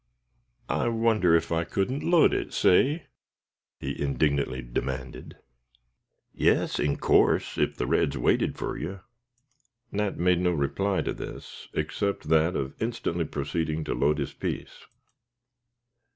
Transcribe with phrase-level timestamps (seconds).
[0.67, 3.03] I wonder if I couldn't load it, say?"
[3.79, 5.37] he indignantly demanded.
[6.33, 9.01] "Yes, in course, if the reds waited fur yer."
[9.91, 14.87] Nat made no reply to this, except that of instantly proceeding to load his piece.